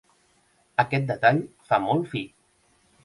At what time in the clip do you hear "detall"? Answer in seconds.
1.13-1.41